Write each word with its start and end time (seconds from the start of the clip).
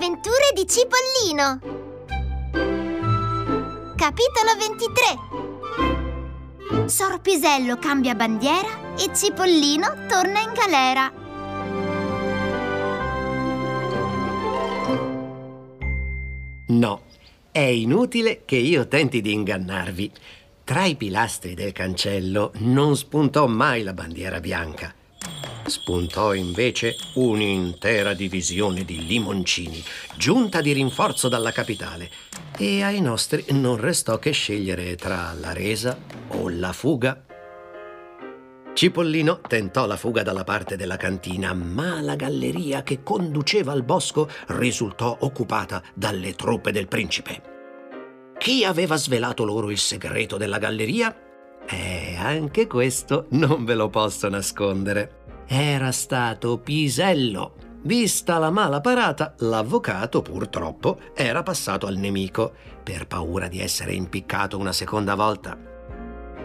avventure 0.00 0.52
di 0.54 0.66
Cipollino. 0.66 1.60
Capitolo 3.96 4.56
23 6.72 6.88
Sorpisello 6.88 7.76
cambia 7.76 8.14
bandiera 8.14 8.94
e 8.96 9.14
Cipollino 9.14 10.06
torna 10.08 10.40
in 10.40 10.52
galera. 10.54 11.12
No, 16.68 17.02
è 17.50 17.58
inutile 17.58 18.40
che 18.46 18.56
io 18.56 18.88
tenti 18.88 19.20
di 19.20 19.34
ingannarvi. 19.34 20.10
Tra 20.64 20.86
i 20.86 20.96
pilastri 20.96 21.52
del 21.52 21.72
cancello 21.72 22.52
non 22.60 22.96
spuntò 22.96 23.46
mai 23.46 23.82
la 23.82 23.92
bandiera 23.92 24.40
bianca. 24.40 24.94
Spuntò 25.66 26.34
invece 26.34 26.96
un'intera 27.14 28.12
divisione 28.14 28.84
di 28.84 29.06
limoncini, 29.06 29.82
giunta 30.16 30.60
di 30.60 30.72
rinforzo 30.72 31.28
dalla 31.28 31.52
capitale. 31.52 32.10
E 32.58 32.82
ai 32.82 33.00
nostri 33.00 33.44
non 33.50 33.76
restò 33.76 34.18
che 34.18 34.32
scegliere 34.32 34.96
tra 34.96 35.32
la 35.38 35.52
resa 35.52 35.96
o 36.28 36.48
la 36.48 36.72
fuga. 36.72 37.24
Cipollino 38.72 39.40
tentò 39.46 39.86
la 39.86 39.96
fuga 39.96 40.22
dalla 40.22 40.44
parte 40.44 40.76
della 40.76 40.96
cantina, 40.96 41.52
ma 41.54 42.00
la 42.00 42.16
galleria 42.16 42.82
che 42.82 43.02
conduceva 43.02 43.72
al 43.72 43.82
bosco 43.82 44.28
risultò 44.48 45.16
occupata 45.20 45.82
dalle 45.94 46.34
truppe 46.34 46.72
del 46.72 46.88
principe. 46.88 47.42
Chi 48.38 48.64
aveva 48.64 48.96
svelato 48.96 49.44
loro 49.44 49.70
il 49.70 49.78
segreto 49.78 50.36
della 50.36 50.58
galleria? 50.58 51.14
Eh, 51.72 52.16
anche 52.18 52.66
questo 52.66 53.26
non 53.30 53.64
ve 53.64 53.74
lo 53.74 53.88
posso 53.88 54.28
nascondere. 54.28 55.18
Era 55.46 55.92
stato 55.92 56.58
Pisello. 56.58 57.54
Vista 57.82 58.38
la 58.38 58.50
mala 58.50 58.80
parata, 58.80 59.34
l'avvocato, 59.38 60.20
purtroppo, 60.20 60.98
era 61.14 61.42
passato 61.42 61.86
al 61.86 61.96
nemico, 61.96 62.52
per 62.82 63.06
paura 63.06 63.48
di 63.48 63.60
essere 63.60 63.94
impiccato 63.94 64.58
una 64.58 64.72
seconda 64.72 65.14
volta. 65.14 65.56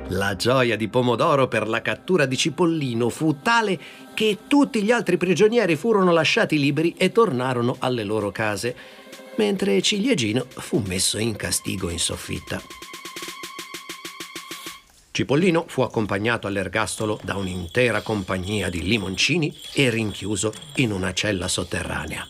La 0.09 0.35
gioia 0.35 0.77
di 0.77 0.87
Pomodoro 0.87 1.47
per 1.47 1.67
la 1.67 1.81
cattura 1.81 2.27
di 2.27 2.37
Cipollino 2.37 3.09
fu 3.09 3.41
tale 3.41 3.79
che 4.13 4.39
tutti 4.47 4.83
gli 4.83 4.91
altri 4.91 5.17
prigionieri 5.17 5.75
furono 5.75 6.11
lasciati 6.11 6.59
liberi 6.59 6.93
e 6.95 7.11
tornarono 7.11 7.75
alle 7.79 8.03
loro 8.03 8.31
case, 8.31 8.75
mentre 9.37 9.81
Ciliegino 9.81 10.45
fu 10.47 10.83
messo 10.85 11.17
in 11.17 11.35
castigo 11.35 11.89
in 11.89 11.99
soffitta. 11.99 12.61
Cipollino 15.15 15.63
fu 15.69 15.81
accompagnato 15.81 16.45
all'ergastolo 16.45 17.17
da 17.23 17.37
un'intera 17.37 18.01
compagnia 18.01 18.69
di 18.69 18.83
limoncini 18.83 19.57
e 19.71 19.89
rinchiuso 19.89 20.51
in 20.75 20.91
una 20.91 21.13
cella 21.13 21.47
sotterranea. 21.47 22.27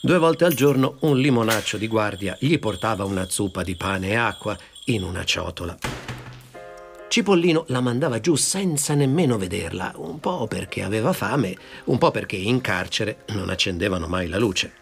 Due 0.00 0.16
volte 0.16 0.46
al 0.46 0.54
giorno 0.54 0.96
un 1.00 1.18
limonaccio 1.18 1.76
di 1.76 1.86
guardia 1.88 2.38
gli 2.40 2.58
portava 2.58 3.04
una 3.04 3.28
zuppa 3.28 3.62
di 3.62 3.76
pane 3.76 4.08
e 4.08 4.14
acqua 4.14 4.56
in 4.84 5.02
una 5.02 5.24
ciotola. 5.24 5.76
Cipollino 7.08 7.64
la 7.68 7.82
mandava 7.82 8.18
giù 8.18 8.34
senza 8.34 8.94
nemmeno 8.94 9.36
vederla, 9.36 9.92
un 9.96 10.20
po' 10.20 10.46
perché 10.46 10.82
aveva 10.82 11.12
fame, 11.12 11.54
un 11.84 11.98
po' 11.98 12.10
perché 12.10 12.36
in 12.36 12.62
carcere 12.62 13.24
non 13.34 13.50
accendevano 13.50 14.06
mai 14.06 14.26
la 14.26 14.38
luce. 14.38 14.72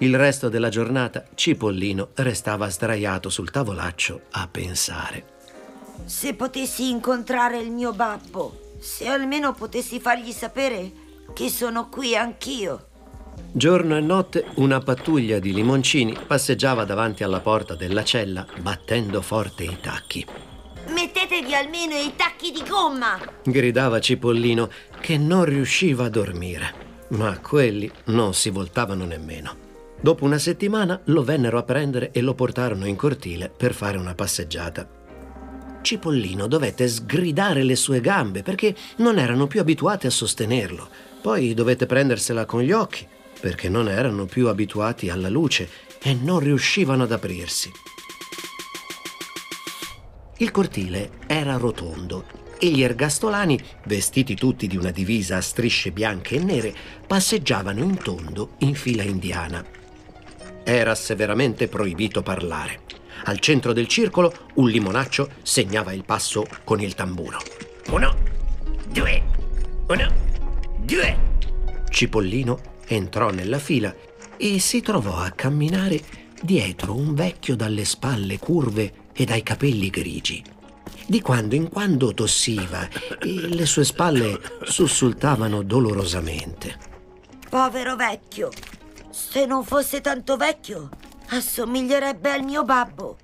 Il 0.00 0.14
resto 0.18 0.50
della 0.50 0.68
giornata 0.68 1.24
Cipollino 1.34 2.10
restava 2.16 2.68
sdraiato 2.68 3.30
sul 3.30 3.50
tavolaccio 3.50 4.20
a 4.32 4.46
pensare. 4.48 5.37
Se 6.04 6.34
potessi 6.34 6.90
incontrare 6.90 7.58
il 7.58 7.70
mio 7.70 7.92
babbo, 7.92 8.76
se 8.78 9.06
almeno 9.06 9.52
potessi 9.52 10.00
fargli 10.00 10.32
sapere 10.32 10.90
che 11.32 11.48
sono 11.48 11.88
qui 11.88 12.16
anch'io. 12.16 12.86
Giorno 13.52 13.96
e 13.96 14.00
notte 14.00 14.46
una 14.56 14.80
pattuglia 14.80 15.38
di 15.38 15.52
limoncini 15.52 16.16
passeggiava 16.26 16.84
davanti 16.84 17.22
alla 17.22 17.40
porta 17.40 17.74
della 17.74 18.04
cella 18.04 18.46
battendo 18.60 19.22
forte 19.22 19.64
i 19.64 19.78
tacchi. 19.80 20.26
Mettetevi 20.88 21.54
almeno 21.54 21.94
i 21.94 22.14
tacchi 22.16 22.50
di 22.50 22.62
gomma! 22.66 23.18
gridava 23.44 24.00
Cipollino 24.00 24.70
che 25.00 25.18
non 25.18 25.44
riusciva 25.44 26.06
a 26.06 26.10
dormire. 26.10 26.86
Ma 27.08 27.38
quelli 27.38 27.90
non 28.06 28.34
si 28.34 28.50
voltavano 28.50 29.04
nemmeno. 29.04 29.66
Dopo 30.00 30.24
una 30.24 30.38
settimana 30.38 31.00
lo 31.06 31.22
vennero 31.24 31.58
a 31.58 31.62
prendere 31.62 32.10
e 32.12 32.20
lo 32.20 32.34
portarono 32.34 32.86
in 32.86 32.96
cortile 32.96 33.50
per 33.54 33.74
fare 33.74 33.96
una 33.96 34.14
passeggiata. 34.14 34.97
Cipollino 35.80 36.46
dovette 36.46 36.88
sgridare 36.88 37.62
le 37.62 37.76
sue 37.76 38.00
gambe 38.00 38.42
perché 38.42 38.74
non 38.96 39.18
erano 39.18 39.46
più 39.46 39.60
abituate 39.60 40.06
a 40.06 40.10
sostenerlo. 40.10 40.88
Poi 41.20 41.54
dovette 41.54 41.86
prendersela 41.86 42.44
con 42.44 42.62
gli 42.62 42.72
occhi 42.72 43.06
perché 43.40 43.68
non 43.68 43.88
erano 43.88 44.26
più 44.26 44.48
abituati 44.48 45.08
alla 45.10 45.28
luce 45.28 45.68
e 46.02 46.14
non 46.14 46.40
riuscivano 46.40 47.04
ad 47.04 47.12
aprirsi. 47.12 47.70
Il 50.38 50.50
cortile 50.50 51.10
era 51.26 51.56
rotondo 51.56 52.24
e 52.58 52.68
gli 52.70 52.82
ergastolani, 52.82 53.58
vestiti 53.86 54.34
tutti 54.34 54.66
di 54.66 54.76
una 54.76 54.90
divisa 54.90 55.36
a 55.36 55.40
strisce 55.40 55.90
bianche 55.90 56.36
e 56.36 56.42
nere, 56.42 56.74
passeggiavano 57.06 57.82
in 57.82 57.96
tondo 57.98 58.54
in 58.58 58.74
fila 58.74 59.02
indiana. 59.02 59.64
Era 60.64 60.94
severamente 60.94 61.68
proibito 61.68 62.22
parlare. 62.22 62.80
Al 63.28 63.40
centro 63.40 63.74
del 63.74 63.86
circolo 63.86 64.32
un 64.54 64.70
limonaccio 64.70 65.28
segnava 65.42 65.92
il 65.92 66.02
passo 66.02 66.46
con 66.64 66.80
il 66.80 66.94
tamburo. 66.94 67.38
Uno, 67.90 68.16
due, 68.88 69.22
uno, 69.86 70.14
due. 70.78 71.18
Cipollino 71.90 72.58
entrò 72.86 73.28
nella 73.28 73.58
fila 73.58 73.94
e 74.38 74.58
si 74.60 74.80
trovò 74.80 75.16
a 75.16 75.30
camminare 75.32 76.00
dietro 76.40 76.94
un 76.94 77.12
vecchio 77.12 77.54
dalle 77.54 77.84
spalle 77.84 78.38
curve 78.38 78.92
e 79.12 79.26
dai 79.26 79.42
capelli 79.42 79.90
grigi. 79.90 80.42
Di 81.06 81.20
quando 81.20 81.54
in 81.54 81.68
quando 81.68 82.14
tossiva 82.14 82.88
e 83.20 83.46
le 83.46 83.66
sue 83.66 83.84
spalle 83.84 84.40
sussultavano 84.62 85.62
dolorosamente. 85.62 86.78
Povero 87.46 87.94
vecchio, 87.94 88.48
se 89.10 89.44
non 89.44 89.64
fosse 89.64 90.00
tanto 90.00 90.38
vecchio, 90.38 90.88
assomiglierebbe 91.30 92.30
al 92.30 92.42
mio 92.42 92.64
babbo. 92.64 93.18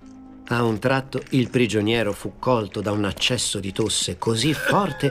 A 0.49 0.63
un 0.63 0.79
tratto 0.79 1.23
il 1.31 1.49
prigioniero 1.49 2.13
fu 2.13 2.35
colto 2.39 2.83
da 2.83 2.93
un 2.93 3.05
accesso 3.05 3.61
di 3.61 3.73
tosse 3.73 4.19
così 4.19 4.53
forte 4.53 5.11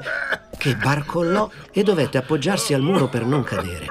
che 0.57 0.75
barcollò 0.75 1.49
e 1.71 1.81
dovette 1.81 2.19
appoggiarsi 2.19 2.73
al 2.73 2.83
muro 2.83 3.09
per 3.09 3.25
non 3.25 3.43
cadere. 3.43 3.87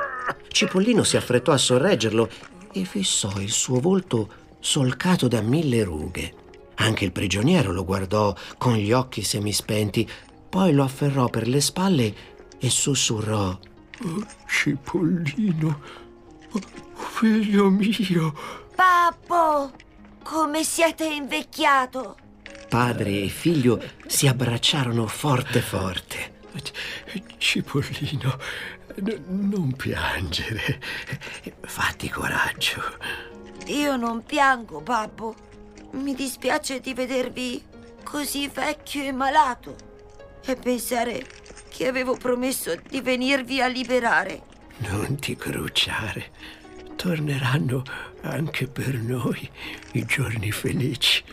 Cipollino 0.49 1.03
si 1.03 1.17
affrettò 1.17 1.51
a 1.51 1.59
sorreggerlo 1.59 2.29
e 2.73 2.85
fissò 2.85 3.33
il 3.41 3.51
suo 3.51 3.81
volto 3.81 4.33
solcato 4.61 5.27
da 5.27 5.41
mille 5.41 5.83
rughe. 5.83 6.35
Anche 6.77 7.05
il 7.05 7.13
prigioniero 7.13 7.73
lo 7.73 7.85
guardò 7.85 8.35
con 8.57 8.75
gli 8.75 8.93
occhi 8.93 9.23
semispenti, 9.23 10.09
poi 10.49 10.73
lo 10.73 10.85
afferrò 10.85 11.29
per 11.29 11.49
le 11.49 11.61
spalle 11.61 12.15
e 12.59 12.71
sussurrò: 12.71 13.49
oh, 13.49 14.27
Cipollino, 14.47 15.81
oh, 16.53 16.61
figlio 16.95 17.69
mio. 17.69 18.35
Pappo, 18.83 19.71
come 20.25 20.65
siete 20.65 21.05
invecchiato! 21.05 22.17
Padre 22.69 23.23
e 23.23 23.29
figlio 23.29 23.81
si 24.09 24.27
abbracciarono 24.27 25.07
forte 25.07 25.61
forte. 25.61 26.41
Cipollino, 27.39 28.39
n- 28.97 29.23
non 29.49 29.73
piangere. 29.77 30.83
Fatti 31.61 32.09
coraggio. 32.09 32.83
Io 33.67 33.95
non 33.95 34.25
piango, 34.25 34.81
babbo. 34.81 35.37
Mi 35.93 36.17
dispiace 36.17 36.81
di 36.81 36.93
vedervi 36.93 37.65
così 38.03 38.49
vecchio 38.49 39.05
e 39.05 39.13
malato 39.13 39.77
e 40.45 40.57
pensare 40.57 41.25
che 41.69 41.87
avevo 41.87 42.17
promesso 42.17 42.75
di 42.89 43.01
venirvi 43.01 43.61
a 43.61 43.69
liberare. 43.69 44.43
Non 44.79 45.21
ti 45.21 45.37
crucciare. 45.37 46.62
Torneranno 47.03 47.83
anche 48.21 48.69
per 48.69 48.95
noi 48.95 49.51
i 49.95 50.05
giorni 50.05 50.53
felici. 50.53 51.25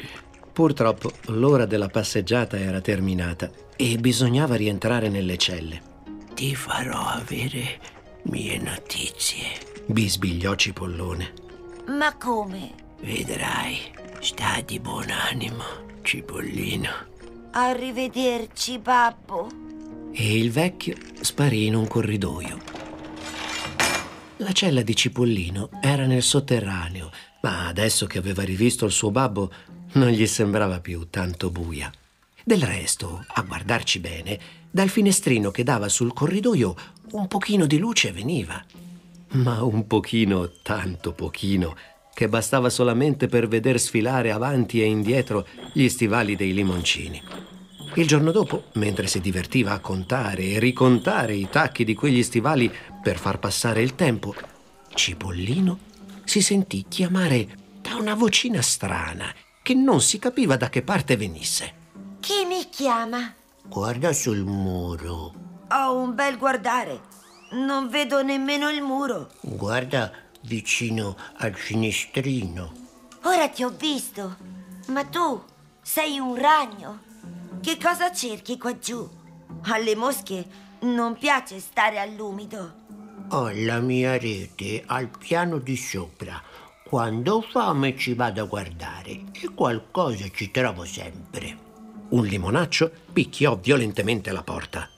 Purtroppo 0.51 1.12
l'ora 1.27 1.68
della 1.68 1.89
passeggiata 1.89 2.57
era 2.57 2.81
terminata 2.81 3.51
e 3.75 3.98
bisognava 3.98 4.56
rientrare 4.56 5.10
nelle 5.10 5.38
celle. 5.38 5.80
Ti 6.33 6.56
farò 6.56 7.06
avere 7.06 7.80
mie 8.24 8.57
notizie, 8.57 9.45
bisbigliò 9.86 10.56
Cipollone. 10.56 11.33
Ma 11.89 12.15
come? 12.18 12.72
Vedrai, 13.01 13.77
sta 14.22 14.62
di 14.65 14.80
buon 14.80 15.12
animo, 15.12 15.63
Cipollino. 16.01 16.89
Arrivederci, 17.51 18.80
babbo. 18.80 19.48
E 20.13 20.36
il 20.36 20.50
vecchio 20.50 20.95
sparì 21.22 21.68
in 21.68 21.75
un 21.75 21.88
corridoio. 21.88 22.79
La 24.41 24.53
cella 24.53 24.83
di 24.83 24.95
Cipollino 24.95 25.69
era 25.81 26.06
nel 26.06 26.24
sotterraneo, 26.24 27.12
ma 27.41 27.68
adesso 27.68 28.06
che 28.06 28.18
aveva 28.18 28.41
rivisto 28.44 28.86
il 28.86 28.91
suo 28.94 29.12
babbo 29.12 29.51
non 29.94 30.07
gli 30.09 30.25
sembrava 30.27 30.80
più 30.80 31.07
tanto 31.09 31.50
buia. 31.50 31.91
Del 32.41 32.62
resto, 32.62 33.25
a 33.27 33.41
guardarci 33.41 34.00
bene, 34.00 34.39
dal 34.71 34.88
finestrino 34.88 35.51
che 35.51 35.63
dava 35.63 35.89
sul 35.89 36.13
corridoio 36.13 36.75
un 37.12 37.27
pochino 37.27 37.65
di 37.65 37.77
luce 37.77 38.13
veniva. 38.13 38.63
ma 39.31 39.62
un 39.62 39.86
pochino, 39.88 40.50
tanto 40.63 41.12
pochino, 41.12 41.75
che 42.13 42.30
bastava 42.30 42.69
solamente 42.69 43.27
per 43.27 43.50
veder 43.50 43.77
sfilare 43.77 44.31
avanti 44.31 44.81
e 44.81 44.86
indietro 44.86 45.45
gli 45.74 45.88
stivali 45.89 46.38
dei 46.38 46.53
limoncini. 46.53 47.21
Il 47.95 48.07
giorno 48.07 48.31
dopo, 48.31 48.65
mentre 48.74 49.07
si 49.07 49.19
divertiva 49.19 49.71
a 49.71 49.80
contare 49.80 50.44
e 50.44 50.59
ricontare 50.59 51.33
i 51.33 51.50
tacchi 51.50 51.83
di 51.83 51.95
quegli 51.95 52.24
stivali 52.24 52.71
per 53.01 53.18
far 53.18 53.39
passare 53.39 53.81
il 53.81 53.95
tempo, 53.95 54.33
Cipollino 54.94 55.80
si 56.24 56.41
sentì 56.41 56.86
chiamare 56.88 57.47
da 57.81 57.95
una 57.95 58.13
vocina 58.13 58.62
strana 58.62 59.33
che 59.62 59.74
non 59.74 60.01
si 60.01 60.19
capiva 60.19 60.56
da 60.56 60.69
che 60.69 60.81
parte 60.81 61.18
venisse. 61.18 61.74
Chi 62.19 62.45
mi 62.45 62.69
chiama? 62.69 63.33
Guarda 63.65 64.13
sul 64.13 64.44
muro. 64.44 65.33
Ho 65.69 65.95
un 65.95 66.15
bel 66.15 66.38
guardare. 66.38 67.01
Non 67.51 67.89
vedo 67.89 68.21
nemmeno 68.21 68.69
il 68.69 68.81
muro. 68.81 69.31
Guarda 69.41 70.12
vicino 70.41 71.18
al 71.38 71.53
finestrino. 71.56 72.71
Ora 73.24 73.50
ti 73.50 73.63
ho 73.63 73.69
visto. 73.69 74.38
Ma 74.88 75.03
tu 75.06 75.44
sei 75.81 76.19
un 76.19 76.36
ragno. 76.36 77.07
Che 77.62 77.78
cosa 77.78 78.12
cerchi 78.14 78.58
qua 78.58 78.78
giù? 78.80 79.08
Alle 79.64 79.94
mosche 79.94 80.46
non 80.82 81.18
piace 81.18 81.60
stare 81.60 82.00
all'umido. 82.00 82.88
Ho 83.32 83.52
la 83.54 83.82
mia 83.82 84.18
rete 84.18 84.82
al 84.86 85.10
piano 85.10 85.58
di 85.58 85.76
sopra. 85.76 86.42
Quando 86.86 87.36
ho 87.36 87.42
fame 87.42 87.98
ci 87.98 88.14
vado 88.14 88.44
a 88.44 88.46
guardare 88.46 89.24
e 89.34 89.54
qualcosa 89.54 90.30
ci 90.34 90.50
trovo 90.52 90.86
sempre. 90.86 91.68
Un 92.10 92.26
limonaccio 92.26 92.90
picchiò 93.12 93.58
violentemente 93.58 94.30
alla 94.30 94.44
porta. 94.44 94.90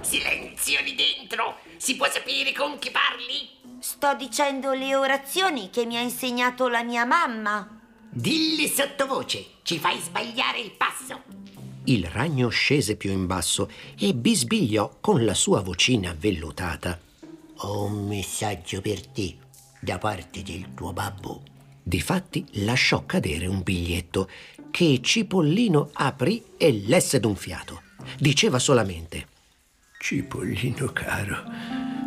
Silenzio 0.00 0.80
lì 0.80 0.94
dentro! 0.94 1.58
Si 1.76 1.96
può 1.96 2.06
sapere 2.08 2.52
con 2.52 2.78
chi 2.78 2.90
parli? 2.90 3.78
Sto 3.78 4.14
dicendo 4.14 4.72
le 4.72 4.96
orazioni 4.96 5.68
che 5.68 5.84
mi 5.84 5.98
ha 5.98 6.00
insegnato 6.00 6.68
la 6.68 6.82
mia 6.82 7.04
mamma. 7.04 7.75
Dilli 8.18 8.66
sottovoce, 8.66 9.44
ci 9.60 9.78
fai 9.78 10.00
sbagliare 10.00 10.58
il 10.58 10.70
passo. 10.70 11.22
Il 11.84 12.06
ragno 12.06 12.48
scese 12.48 12.96
più 12.96 13.12
in 13.12 13.26
basso 13.26 13.70
e 13.98 14.14
bisbigliò 14.14 14.96
con 15.02 15.22
la 15.26 15.34
sua 15.34 15.60
vocina 15.60 16.16
vellutata. 16.18 16.98
Ho 17.56 17.84
un 17.84 18.08
messaggio 18.08 18.80
per 18.80 19.06
te 19.06 19.36
da 19.78 19.98
parte 19.98 20.42
del 20.42 20.72
tuo 20.72 20.94
babbo. 20.94 21.42
Difatti 21.82 22.42
lasciò 22.64 23.04
cadere 23.04 23.46
un 23.48 23.62
biglietto 23.62 24.30
che 24.70 24.98
Cipollino 25.02 25.90
aprì 25.92 26.42
e 26.56 26.72
lesse 26.86 27.20
d'un 27.20 27.36
fiato. 27.36 27.82
Diceva 28.18 28.58
solamente 28.58 29.26
Cipollino 29.98 30.86
caro, 30.86 31.44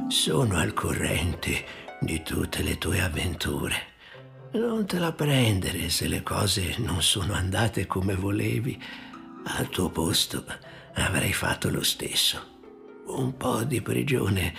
sono 0.08 0.58
al 0.58 0.74
corrente 0.74 1.66
di 2.02 2.24
tutte 2.24 2.64
le 2.64 2.80
tue 2.80 3.00
avventure. 3.00 3.98
Non 4.52 4.88
te 4.88 4.98
la 4.98 5.12
prendere 5.12 5.90
se 5.90 6.08
le 6.08 6.24
cose 6.24 6.74
non 6.80 7.04
sono 7.04 7.34
andate 7.34 7.86
come 7.86 8.16
volevi. 8.16 8.82
Al 9.44 9.70
tuo 9.70 9.92
posto 9.92 10.44
avrei 10.96 11.34
fatto 11.34 11.70
lo 11.70 11.84
stesso. 11.84 12.58
Un 13.06 13.38
po' 13.38 13.64
di 13.64 13.80
prigione 13.82 14.54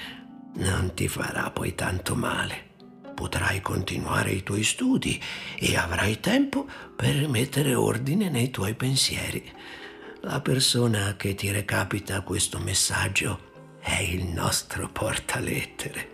non 0.55 0.93
ti 0.95 1.09
farà 1.09 1.51
poi 1.51 1.75
tanto 1.75 2.15
male. 2.15 2.69
Potrai 3.15 3.61
continuare 3.61 4.31
i 4.31 4.45
tuoi 4.45 4.63
studi 4.63 5.21
e 5.59 5.77
avrai 5.77 6.21
tempo 6.21 6.69
per 6.95 7.27
mettere 7.27 7.75
ordine 7.75 8.29
nei 8.29 8.51
tuoi 8.51 8.75
pensieri. 8.75 9.53
La 10.21 10.41
persona 10.41 11.17
che 11.17 11.35
ti 11.35 11.51
recapita 11.51 12.21
questo 12.21 12.61
messaggio 12.61 13.77
è 13.81 13.99
il 13.99 14.27
nostro 14.27 14.89
portalettere. 14.89 16.11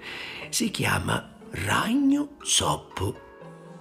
Si 0.48 0.70
chiama 0.70 1.34
Ragno 1.50 2.36
Zoppo. 2.42 3.25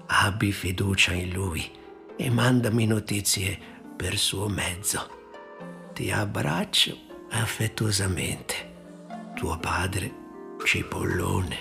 Abbi 0.08 0.52
fiducia 0.52 1.14
in 1.14 1.32
lui 1.32 1.70
e 2.16 2.30
mandami 2.30 2.86
notizie 2.86 3.58
per 3.96 4.18
suo 4.18 4.48
mezzo. 4.48 5.10
Ti 5.94 6.12
abbraccio 6.12 6.98
affettuosamente. 7.30 8.74
Tuo 9.36 9.58
padre, 9.58 10.14
Cipollone. 10.64 11.58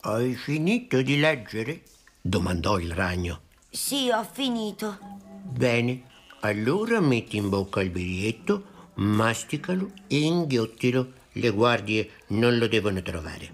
Hai 0.00 0.34
finito 0.34 1.02
di 1.02 1.18
leggere? 1.18 1.82
domandò 2.20 2.78
il 2.78 2.92
ragno. 2.92 3.42
Sì, 3.70 4.10
ho 4.10 4.24
finito. 4.24 4.98
Bene, 5.42 6.02
allora 6.40 7.00
metti 7.00 7.36
in 7.36 7.48
bocca 7.48 7.82
il 7.82 7.90
biglietto, 7.90 8.90
masticalo 8.94 9.90
e 10.06 10.18
inghiottilo. 10.18 11.12
Le 11.32 11.50
guardie 11.50 12.10
non 12.28 12.56
lo 12.56 12.66
devono 12.66 13.02
trovare. 13.02 13.50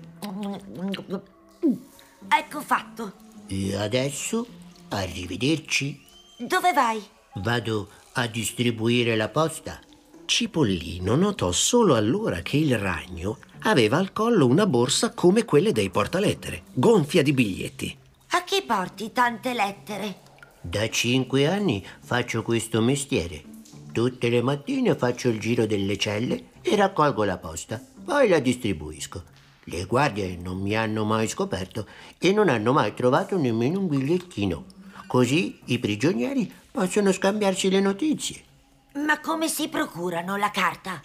Ecco 2.28 2.60
fatto. 2.60 3.12
E 3.54 3.76
adesso, 3.76 4.46
arrivederci. 4.88 6.00
Dove 6.38 6.72
vai? 6.72 7.02
Vado 7.34 7.87
a 8.14 8.26
distribuire 8.26 9.14
la 9.14 9.28
posta. 9.28 9.78
Cipollino 10.25 11.16
notò 11.16 11.52
solo 11.52 11.94
allora 11.94 12.40
che 12.40 12.56
il 12.56 12.78
ragno 12.78 13.37
aveva 13.64 13.99
al 13.99 14.14
collo 14.14 14.46
una 14.46 14.64
borsa 14.64 15.12
come 15.12 15.44
quelle 15.44 15.72
dei 15.72 15.90
portalettere, 15.90 16.62
gonfia 16.72 17.22
di 17.22 17.34
biglietti. 17.34 17.94
A 18.31 18.43
chi 18.43 18.62
porti 18.62 19.12
tante 19.12 19.52
lettere? 19.52 20.20
Da 20.62 20.88
cinque 20.88 21.46
anni 21.46 21.84
faccio 22.00 22.43
questo 22.43 22.81
mestiere. 22.81 23.44
Tutte 23.93 24.31
le 24.31 24.40
mattine 24.40 24.96
faccio 24.96 25.28
il 25.28 25.38
giro 25.38 25.66
delle 25.66 25.99
celle 25.99 26.52
e 26.62 26.75
raccolgo 26.75 27.22
la 27.25 27.37
posta, 27.37 27.78
poi 28.02 28.31
la 28.31 28.38
distribuisco. 28.38 29.25
Le 29.64 29.85
guardie 29.85 30.37
non 30.37 30.61
mi 30.61 30.76
hanno 30.76 31.05
mai 31.05 31.29
scoperto 31.29 31.87
e 32.19 32.32
non 32.32 32.49
hanno 32.49 32.73
mai 32.73 32.94
trovato 32.94 33.37
nemmeno 33.38 33.79
un 33.79 33.87
bigliettino. 33.87 34.64
Così 35.06 35.61
i 35.67 35.79
prigionieri 35.79 36.53
possono 36.70 37.12
scambiarsi 37.12 37.70
le 37.70 37.81
notizie. 37.81 38.43
Ma 38.94 39.20
come 39.20 39.47
si 39.49 39.69
procurano 39.69 40.37
la 40.37 40.50
carta? 40.50 41.00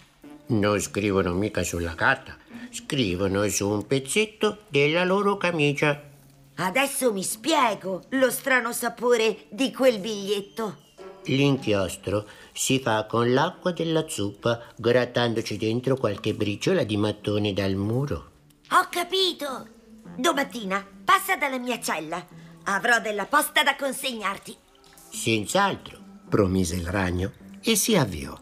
Non 0.46 0.80
scrivono 0.80 1.32
mica 1.34 1.62
sulla 1.62 1.94
carta, 1.94 2.36
scrivono 2.70 3.46
su 3.48 3.68
un 3.68 3.86
pezzetto 3.86 4.62
della 4.68 5.04
loro 5.04 5.36
camicia. 5.36 6.02
Adesso 6.56 7.12
mi 7.12 7.22
spiego 7.22 8.02
lo 8.10 8.30
strano 8.30 8.72
sapore 8.72 9.44
di 9.50 9.70
quel 9.72 10.00
biglietto. 10.00 10.86
L'inchiostro 11.26 12.26
si 12.52 12.80
fa 12.80 13.04
con 13.04 13.32
l'acqua 13.32 13.70
della 13.70 14.08
zuppa, 14.08 14.60
grattandoci 14.74 15.56
dentro 15.56 15.96
qualche 15.96 16.34
briciola 16.34 16.82
di 16.82 16.96
mattone 16.96 17.52
dal 17.52 17.74
muro. 17.74 18.30
Ho 18.70 18.86
capito. 18.90 19.66
Domattina 20.16 20.84
passa 21.04 21.36
dalla 21.36 21.58
mia 21.58 21.80
cella. 21.80 22.24
Avrò 22.64 23.00
della 23.00 23.26
posta 23.26 23.62
da 23.62 23.76
consegnarti. 23.76 24.56
Senz'altro. 25.10 25.96
promise 26.28 26.74
il 26.76 26.86
ragno 26.86 27.32
e 27.62 27.74
si 27.76 27.96
avviò. 27.96 28.36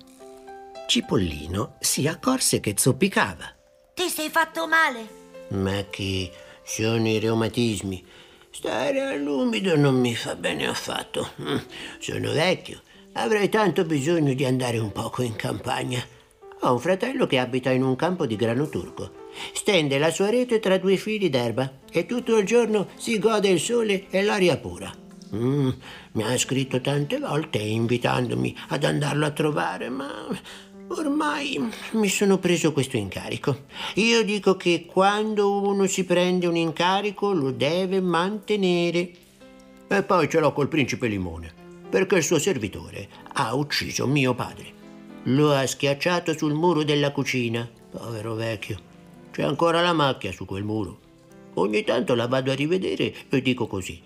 Cipollino 0.88 1.76
si 1.80 2.06
accorse 2.08 2.58
che 2.60 2.74
zoppicava. 2.76 3.54
Ti 3.94 4.08
sei 4.08 4.28
fatto 4.30 4.66
male? 4.66 5.08
Ma 5.50 5.84
che 5.90 6.30
sono 6.64 7.06
i 7.08 7.18
reumatismi. 7.20 8.04
Stare 8.50 9.00
all'umido 9.02 9.76
non 9.76 9.94
mi 10.00 10.14
fa 10.16 10.34
bene 10.34 10.66
affatto. 10.66 11.30
Mm, 11.40 11.56
Sono 12.00 12.32
vecchio. 12.32 12.80
Avrei 13.12 13.48
tanto 13.48 13.84
bisogno 13.84 14.34
di 14.34 14.44
andare 14.44 14.78
un 14.78 14.90
poco 14.92 15.22
in 15.22 15.36
campagna. 15.36 16.02
Ho 16.60 16.72
un 16.72 16.80
fratello 16.80 17.26
che 17.26 17.38
abita 17.38 17.70
in 17.70 17.82
un 17.84 17.94
campo 17.96 18.26
di 18.26 18.34
grano 18.36 18.68
turco. 18.68 19.24
Stende 19.52 19.98
la 19.98 20.10
sua 20.10 20.30
rete 20.30 20.60
tra 20.60 20.78
due 20.78 20.96
fili 20.96 21.28
d'erba 21.28 21.80
e 21.90 22.06
tutto 22.06 22.36
il 22.36 22.46
giorno 22.46 22.88
si 22.96 23.18
gode 23.18 23.48
il 23.48 23.60
sole 23.60 24.06
e 24.10 24.22
l'aria 24.22 24.56
pura. 24.56 24.92
Mm, 25.34 25.70
mi 26.12 26.22
ha 26.22 26.38
scritto 26.38 26.80
tante 26.80 27.18
volte 27.18 27.58
invitandomi 27.58 28.56
ad 28.68 28.84
andarlo 28.84 29.26
a 29.26 29.30
trovare, 29.30 29.88
ma 29.88 30.26
ormai 30.88 31.60
mi 31.92 32.08
sono 32.08 32.38
preso 32.38 32.72
questo 32.72 32.96
incarico. 32.96 33.64
Io 33.94 34.22
dico 34.22 34.56
che 34.56 34.86
quando 34.86 35.60
uno 35.62 35.86
si 35.86 36.04
prende 36.04 36.46
un 36.46 36.56
incarico 36.56 37.32
lo 37.32 37.50
deve 37.50 38.00
mantenere. 38.00 39.10
E 39.88 40.02
poi 40.02 40.28
ce 40.28 40.40
l'ho 40.40 40.52
col 40.52 40.68
principe 40.68 41.08
Limone, 41.08 41.52
perché 41.88 42.16
il 42.16 42.22
suo 42.22 42.38
servitore 42.38 43.08
ha 43.34 43.54
ucciso 43.54 44.06
mio 44.06 44.34
padre. 44.34 44.74
Lo 45.24 45.52
ha 45.52 45.66
schiacciato 45.66 46.36
sul 46.36 46.54
muro 46.54 46.84
della 46.84 47.10
cucina. 47.10 47.68
Povero 47.90 48.34
vecchio. 48.34 48.85
C'è 49.36 49.42
ancora 49.42 49.82
la 49.82 49.92
macchia 49.92 50.32
su 50.32 50.46
quel 50.46 50.64
muro. 50.64 50.98
Ogni 51.56 51.84
tanto 51.84 52.14
la 52.14 52.26
vado 52.26 52.52
a 52.52 52.54
rivedere 52.54 53.12
e 53.28 53.42
dico 53.42 53.66
così. 53.66 54.00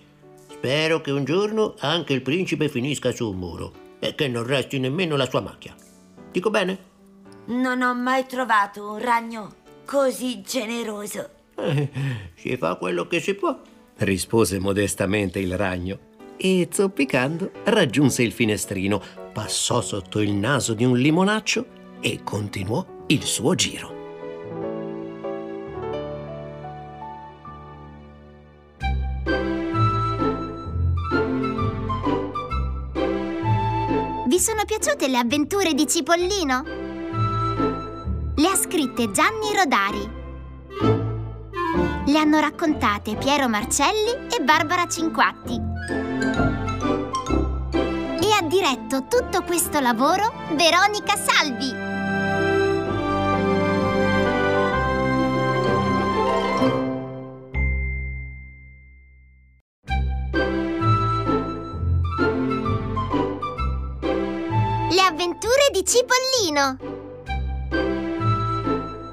Spero 0.49 0.99
che 0.99 1.11
un 1.11 1.23
giorno 1.23 1.75
anche 1.79 2.11
il 2.11 2.21
principe 2.21 2.67
finisca 2.67 3.13
su 3.13 3.29
un 3.29 3.37
muro 3.37 3.71
e 3.99 4.13
che 4.13 4.27
non 4.27 4.45
resti 4.45 4.77
nemmeno 4.77 5.15
la 5.15 5.29
sua 5.29 5.39
macchia. 5.39 5.73
Dico 6.33 6.49
bene? 6.49 6.77
Non 7.45 7.81
ho 7.81 7.95
mai 7.95 8.25
trovato 8.25 8.91
un 8.91 8.99
ragno 8.99 9.53
così 9.85 10.41
generoso. 10.41 11.29
Eh, 11.55 11.89
si 12.35 12.57
fa 12.57 12.75
quello 12.75 13.07
che 13.07 13.21
si 13.21 13.33
può. 13.33 13.57
rispose 13.99 14.59
modestamente 14.59 15.39
il 15.39 15.55
ragno 15.55 15.97
e 16.35 16.67
zoppicando 16.69 17.51
raggiunse 17.63 18.21
il 18.21 18.33
finestrino, 18.33 19.01
passò 19.31 19.79
sotto 19.79 20.19
il 20.19 20.33
naso 20.33 20.73
di 20.73 20.83
un 20.83 20.97
limonaccio 20.97 21.65
e 22.01 22.19
continuò 22.21 22.85
il 23.07 23.23
suo 23.23 23.55
giro. 23.55 24.00
Sono 34.41 34.65
piaciute 34.65 35.07
le 35.07 35.19
avventure 35.19 35.75
di 35.75 35.87
Cipollino? 35.87 36.63
Le 38.35 38.47
ha 38.47 38.55
scritte 38.55 39.11
Gianni 39.11 39.55
Rodari. 39.55 40.09
Le 42.07 42.17
hanno 42.17 42.39
raccontate 42.39 43.15
Piero 43.17 43.47
Marcelli 43.47 44.09
e 44.35 44.41
Barbara 44.41 44.87
Cinquatti. 44.87 45.61
E 48.19 48.33
ha 48.33 48.41
diretto 48.41 49.05
tutto 49.07 49.43
questo 49.43 49.79
lavoro 49.79 50.33
Veronica 50.55 51.15
Salvi. 51.17 51.80
Avventure 65.21 65.69
di 65.71 65.83
Cipollino. 65.85 66.79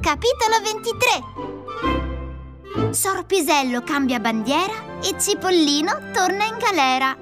Capitolo 0.00 0.58
23. 2.80 2.92
Sorpisello 2.94 3.82
cambia 3.82 4.18
bandiera 4.18 4.72
e 5.02 5.20
Cipollino 5.20 6.10
torna 6.14 6.46
in 6.46 6.56
galera. 6.58 7.14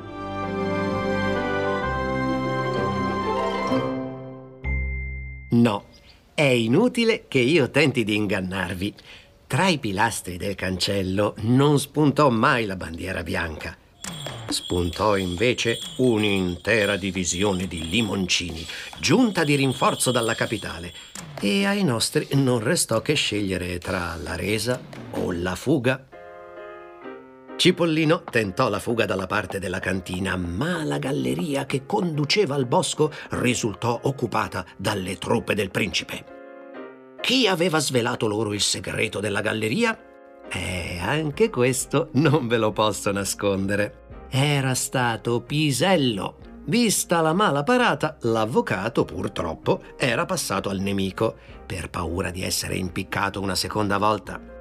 No, 5.51 5.87
è 6.35 6.43
inutile 6.43 7.25
che 7.27 7.41
io 7.41 7.69
tenti 7.71 8.05
di 8.05 8.15
ingannarvi. 8.15 8.95
Tra 9.49 9.67
i 9.67 9.79
pilastri 9.79 10.37
del 10.37 10.55
cancello 10.55 11.35
non 11.39 11.81
spuntò 11.81 12.31
mai 12.31 12.67
la 12.67 12.77
bandiera 12.77 13.25
bianca. 13.25 13.77
Spuntò 14.49 15.17
invece 15.17 15.79
un'intera 15.97 16.97
divisione 16.97 17.67
di 17.67 17.89
limoncini, 17.89 18.65
giunta 18.99 19.43
di 19.43 19.57
rinforzo 19.57 20.11
dalla 20.11 20.35
capitale. 20.35 20.93
E 21.41 21.67
ai 21.67 21.83
nostri 21.83 22.29
non 22.33 22.61
restò 22.61 23.03
che 23.03 23.15
scegliere 23.15 23.79
tra 23.79 24.17
la 24.23 24.37
resa 24.37 24.81
o 25.13 25.33
la 25.33 25.55
fuga. 25.57 26.07
Cipollino 27.57 28.23
tentò 28.23 28.69
la 28.69 28.79
fuga 28.79 29.05
dalla 29.07 29.27
parte 29.27 29.59
della 29.59 29.81
cantina, 29.81 30.37
ma 30.37 30.85
la 30.85 30.99
galleria 30.99 31.67
che 31.67 31.87
conduceva 31.87 32.55
al 32.55 32.67
bosco 32.67 33.11
risultò 33.31 33.99
occupata 34.05 34.65
dalle 34.77 35.17
truppe 35.19 35.55
del 35.55 35.71
principe. 35.71 36.35
Chi 37.21 37.49
aveva 37.49 37.81
svelato 37.81 38.29
loro 38.29 38.53
il 38.53 38.61
segreto 38.61 39.21
della 39.21 39.41
galleria? 39.41 39.99
Eh, 40.49 40.99
anche 41.01 41.51
questo 41.51 42.11
non 42.13 42.47
ve 42.47 42.57
lo 42.57 42.73
posso 42.73 43.11
nascondere. 43.11 44.05
Era 44.29 44.75
stato 44.75 45.41
Pisello. 45.41 46.39
Vista 46.67 47.21
la 47.21 47.33
mala 47.33 47.63
parata, 47.63 48.17
l'avvocato, 48.23 49.05
purtroppo, 49.05 49.83
era 49.97 50.25
passato 50.25 50.69
al 50.69 50.81
nemico, 50.81 51.37
per 51.65 51.91
paura 51.91 52.31
di 52.31 52.43
essere 52.43 52.77
impiccato 52.77 53.41
una 53.41 53.55
seconda 53.55 53.99
volta. 53.99 54.55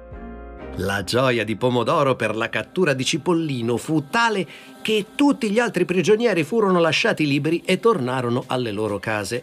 La 0.80 1.02
gioia 1.02 1.42
di 1.42 1.56
Pomodoro 1.56 2.14
per 2.16 2.36
la 2.36 2.48
cattura 2.48 2.92
di 2.92 3.04
Cipollino 3.04 3.76
fu 3.76 4.08
tale 4.08 4.46
che 4.82 5.06
tutti 5.14 5.50
gli 5.50 5.58
altri 5.58 5.84
prigionieri 5.84 6.44
furono 6.44 6.78
lasciati 6.78 7.26
liberi 7.26 7.62
e 7.64 7.80
tornarono 7.80 8.44
alle 8.46 8.70
loro 8.70 8.98
case, 8.98 9.42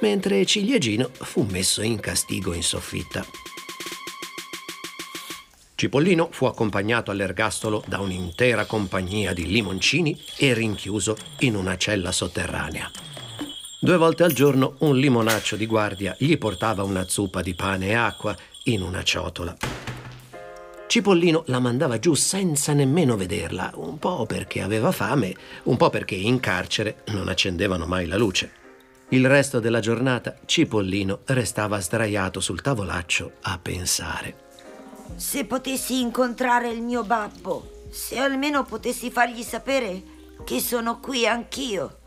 mentre 0.00 0.44
Ciliegino 0.44 1.10
fu 1.12 1.46
messo 1.48 1.82
in 1.82 2.00
castigo 2.00 2.52
in 2.52 2.62
soffitta. 2.62 3.24
Cipollino 5.82 6.28
fu 6.30 6.44
accompagnato 6.44 7.10
all'ergastolo 7.10 7.82
da 7.88 7.98
un'intera 7.98 8.66
compagnia 8.66 9.32
di 9.32 9.48
limoncini 9.48 10.16
e 10.36 10.54
rinchiuso 10.54 11.16
in 11.40 11.56
una 11.56 11.76
cella 11.76 12.12
sotterranea. 12.12 12.88
Due 13.80 13.96
volte 13.96 14.22
al 14.22 14.32
giorno 14.32 14.76
un 14.78 14.96
limonaccio 14.96 15.56
di 15.56 15.66
guardia 15.66 16.14
gli 16.16 16.38
portava 16.38 16.84
una 16.84 17.08
zuppa 17.08 17.42
di 17.42 17.56
pane 17.56 17.88
e 17.88 17.94
acqua 17.94 18.32
in 18.66 18.80
una 18.80 19.02
ciotola. 19.02 19.56
Cipollino 20.86 21.42
la 21.46 21.58
mandava 21.58 21.98
giù 21.98 22.14
senza 22.14 22.72
nemmeno 22.74 23.16
vederla, 23.16 23.72
un 23.74 23.98
po' 23.98 24.24
perché 24.24 24.62
aveva 24.62 24.92
fame, 24.92 25.34
un 25.64 25.76
po' 25.76 25.90
perché 25.90 26.14
in 26.14 26.38
carcere 26.38 27.02
non 27.06 27.26
accendevano 27.26 27.86
mai 27.86 28.06
la 28.06 28.16
luce. 28.16 28.52
Il 29.08 29.26
resto 29.26 29.58
della 29.58 29.80
giornata 29.80 30.36
Cipollino 30.46 31.22
restava 31.24 31.80
sdraiato 31.80 32.38
sul 32.38 32.62
tavolaccio 32.62 33.32
a 33.40 33.58
pensare. 33.60 34.41
Se 35.16 35.44
potessi 35.44 36.00
incontrare 36.00 36.68
il 36.70 36.82
mio 36.82 37.04
babbo, 37.04 37.86
se 37.90 38.18
almeno 38.18 38.64
potessi 38.64 39.10
fargli 39.10 39.42
sapere 39.42 40.02
che 40.44 40.60
sono 40.60 40.98
qui 41.00 41.26
anch'io. 41.26 41.98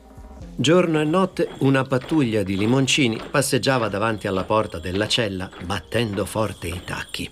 Giorno 0.56 1.00
e 1.00 1.04
notte 1.04 1.50
una 1.60 1.84
pattuglia 1.84 2.44
di 2.44 2.58
limoncini 2.58 3.22
passeggiava 3.30 3.88
davanti 3.88 4.28
alla 4.28 4.44
porta 4.44 4.80
della 4.80 5.08
cella 5.08 5.50
battendo 5.66 6.26
forte 6.26 6.68
i 6.68 6.82
tacchi. 6.84 7.30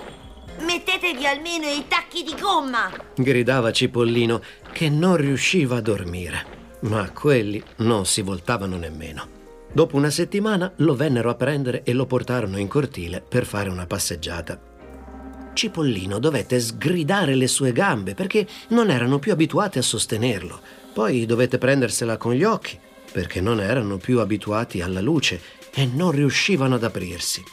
Mettetevi 0.59 1.25
almeno 1.25 1.67
i 1.67 1.85
tacchi 1.87 2.23
di 2.23 2.35
gomma! 2.39 2.91
Gridava 3.15 3.71
Cipollino 3.71 4.41
che 4.71 4.89
non 4.89 5.17
riusciva 5.17 5.77
a 5.77 5.81
dormire, 5.81 6.45
ma 6.81 7.09
quelli 7.11 7.61
non 7.77 8.05
si 8.05 8.21
voltavano 8.21 8.77
nemmeno. 8.77 9.41
Dopo 9.71 9.95
una 9.95 10.11
settimana 10.11 10.71
lo 10.77 10.95
vennero 10.95 11.29
a 11.29 11.35
prendere 11.35 11.83
e 11.83 11.93
lo 11.93 12.05
portarono 12.05 12.59
in 12.59 12.67
cortile 12.67 13.21
per 13.27 13.45
fare 13.45 13.69
una 13.69 13.87
passeggiata. 13.87 14.72
Cipollino 15.53 16.19
dovette 16.19 16.59
sgridare 16.59 17.35
le 17.35 17.47
sue 17.47 17.71
gambe 17.71 18.15
perché 18.15 18.47
non 18.69 18.89
erano 18.89 19.19
più 19.19 19.31
abituate 19.31 19.79
a 19.79 19.83
sostenerlo. 19.83 20.59
Poi 20.93 21.25
dovette 21.25 21.57
prendersela 21.57 22.17
con 22.17 22.33
gli 22.33 22.43
occhi 22.43 22.77
perché 23.11 23.41
non 23.41 23.61
erano 23.61 23.97
più 23.97 24.19
abituati 24.19 24.81
alla 24.81 25.01
luce 25.01 25.39
e 25.73 25.85
non 25.85 26.11
riuscivano 26.11 26.75
ad 26.75 26.83
aprirsi. 26.83 27.43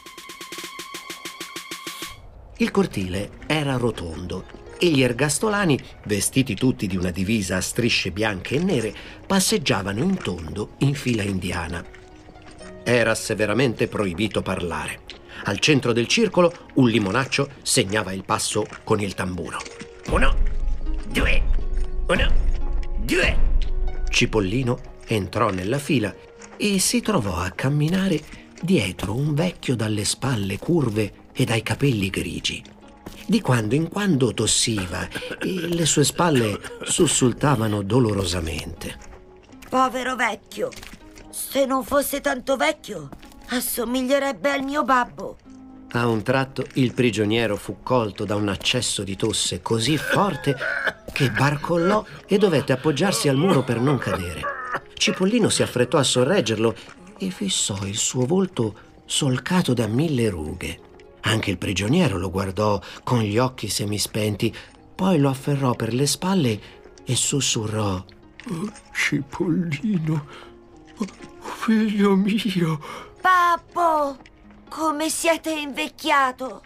Il 2.57 2.71
cortile 2.71 3.31
era 3.47 3.77
rotondo 3.77 4.45
e 4.77 4.87
gli 4.87 5.03
ergastolani, 5.03 5.79
vestiti 6.05 6.55
tutti 6.55 6.87
di 6.87 6.97
una 6.97 7.11
divisa 7.11 7.57
a 7.57 7.61
strisce 7.61 8.11
bianche 8.11 8.55
e 8.55 8.63
nere, 8.63 8.93
passeggiavano 9.27 9.99
in 10.01 10.17
tondo 10.17 10.71
in 10.79 10.95
fila 10.95 11.21
indiana. 11.21 11.83
Era 12.83 13.13
severamente 13.13 13.87
proibito 13.87 14.41
parlare. 14.41 15.10
Al 15.43 15.59
centro 15.59 15.93
del 15.93 16.07
circolo 16.07 16.51
un 16.75 16.87
limonaccio 16.87 17.49
segnava 17.61 18.11
il 18.11 18.23
passo 18.23 18.65
con 18.83 18.99
il 18.99 19.13
tamburo. 19.13 19.59
Uno, 20.09 20.35
due, 21.07 21.41
uno, 22.07 22.33
due. 22.99 23.37
Cipollino 24.09 24.79
entrò 25.07 25.49
nella 25.49 25.79
fila 25.79 26.13
e 26.57 26.79
si 26.79 27.01
trovò 27.01 27.37
a 27.37 27.49
camminare 27.49 28.21
dietro 28.61 29.15
un 29.15 29.33
vecchio 29.33 29.75
dalle 29.75 30.05
spalle 30.05 30.59
curve 30.59 31.13
e 31.33 31.43
dai 31.43 31.63
capelli 31.63 32.09
grigi. 32.09 32.63
Di 33.25 33.41
quando 33.41 33.75
in 33.75 33.89
quando 33.89 34.33
tossiva 34.33 35.07
e 35.39 35.67
le 35.67 35.85
sue 35.85 36.03
spalle 36.03 36.59
sussultavano 36.83 37.81
dolorosamente. 37.81 38.97
Povero 39.69 40.15
vecchio! 40.15 40.69
Se 41.29 41.65
non 41.65 41.85
fosse 41.85 42.19
tanto 42.19 42.57
vecchio, 42.57 43.09
assomiglierebbe 43.51 44.51
al 44.51 44.63
mio 44.63 44.83
babbo. 44.83 45.37
A 45.93 46.07
un 46.07 46.23
tratto 46.23 46.65
il 46.75 46.93
prigioniero 46.93 47.57
fu 47.57 47.77
colto 47.83 48.23
da 48.23 48.35
un 48.35 48.47
accesso 48.47 49.03
di 49.03 49.17
tosse 49.17 49.61
così 49.61 49.97
forte 49.97 50.55
che 51.11 51.29
barcollò 51.29 52.05
e 52.25 52.37
dovette 52.37 52.71
appoggiarsi 52.71 53.27
al 53.27 53.35
muro 53.35 53.63
per 53.63 53.81
non 53.81 53.97
cadere. 53.97 54.41
Cipollino 54.93 55.49
si 55.49 55.63
affrettò 55.63 55.97
a 55.97 56.03
sorreggerlo 56.03 56.75
e 57.17 57.29
fissò 57.29 57.77
il 57.85 57.97
suo 57.97 58.25
volto 58.25 58.73
solcato 59.05 59.73
da 59.73 59.87
mille 59.87 60.29
rughe. 60.29 60.79
Anche 61.21 61.51
il 61.51 61.57
prigioniero 61.57 62.17
lo 62.17 62.31
guardò 62.31 62.79
con 63.03 63.19
gli 63.19 63.37
occhi 63.37 63.67
semispenti, 63.67 64.55
poi 64.95 65.19
lo 65.19 65.27
afferrò 65.27 65.73
per 65.73 65.93
le 65.93 66.07
spalle 66.07 66.59
e 67.03 67.15
sussurrò: 67.15 67.95
oh, 67.95 68.71
Cipollino, 68.93 70.25
oh, 70.97 71.05
figlio 71.41 72.15
mio. 72.15 73.09
Babbo, 73.21 74.17
come 74.67 75.09
siete 75.11 75.51
invecchiato! 75.51 76.63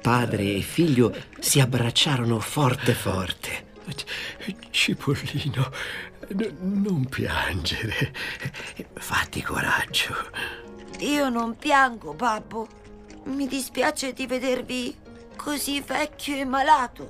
Padre 0.00 0.54
e 0.54 0.60
figlio 0.62 1.14
si 1.38 1.60
abbracciarono 1.60 2.40
forte 2.40 2.94
forte. 2.94 3.66
Cipollino, 4.70 5.70
n- 6.28 6.56
non 6.60 7.04
piangere. 7.04 8.14
Fatti 8.94 9.42
coraggio. 9.42 10.14
Io 11.00 11.28
non 11.28 11.56
piango, 11.56 12.14
babbo. 12.14 12.66
Mi 13.24 13.46
dispiace 13.46 14.14
di 14.14 14.26
vedervi 14.26 14.96
così 15.36 15.82
vecchio 15.82 16.36
e 16.36 16.46
malato 16.46 17.08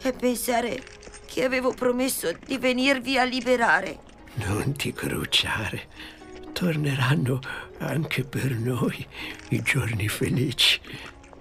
e 0.00 0.12
pensare 0.12 0.82
che 1.26 1.44
avevo 1.44 1.74
promesso 1.74 2.32
di 2.32 2.56
venirvi 2.56 3.18
a 3.18 3.24
liberare. 3.24 3.98
Non 4.36 4.72
ti 4.74 4.90
crucciare. 4.94 6.20
Torneranno 6.52 7.40
anche 7.78 8.24
per 8.24 8.52
noi 8.52 9.04
i 9.50 9.62
giorni 9.62 10.08
felici. 10.08 10.80